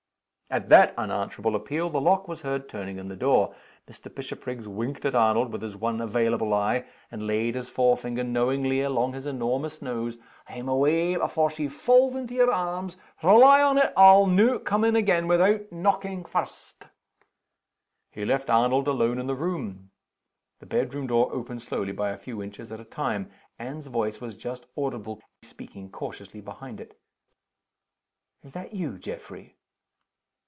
At 0.53 0.67
that 0.67 0.93
unanswerable 0.97 1.55
appeal 1.55 1.89
the 1.89 2.01
lock 2.01 2.27
was 2.27 2.41
heard 2.41 2.67
turning 2.67 2.97
in 2.99 3.07
the 3.07 3.15
door. 3.15 3.55
Mr. 3.89 4.13
Bishopriggs 4.13 4.67
winked 4.67 5.05
at 5.05 5.15
Arnold 5.15 5.53
with 5.53 5.61
his 5.61 5.77
one 5.77 6.01
available 6.01 6.53
eye, 6.53 6.83
and 7.09 7.25
laid 7.25 7.55
his 7.55 7.69
forefinger 7.69 8.21
knowingly 8.25 8.81
along 8.81 9.13
his 9.13 9.25
enormous 9.25 9.81
nose. 9.81 10.17
"I'm 10.49 10.67
away 10.67 11.15
before 11.15 11.49
she 11.51 11.69
falls 11.69 12.17
into 12.17 12.33
your 12.35 12.51
arms! 12.51 12.97
Rely 13.23 13.63
on 13.63 13.77
it 13.77 13.93
I'll 13.95 14.25
no 14.27 14.59
come 14.59 14.83
in 14.83 14.97
again 14.97 15.29
without 15.29 15.71
knocking 15.71 16.25
first!" 16.25 16.83
He 18.09 18.25
left 18.25 18.49
Arnold 18.49 18.89
alone 18.89 19.19
in 19.19 19.27
the 19.27 19.35
room. 19.35 19.91
The 20.59 20.65
bedroom 20.65 21.07
door 21.07 21.31
opened 21.31 21.61
slowly 21.61 21.93
by 21.93 22.09
a 22.09 22.17
few 22.17 22.43
inches 22.43 22.73
at 22.73 22.81
a 22.81 22.83
time. 22.83 23.31
Anne's 23.57 23.87
voice 23.87 24.19
was 24.19 24.35
just 24.35 24.65
audible 24.75 25.21
speaking 25.43 25.89
cautiously 25.89 26.41
behind 26.41 26.81
it. 26.81 26.99
"Is 28.43 28.51
that 28.51 28.73
you, 28.73 28.97
Geoffrey?" 28.99 29.55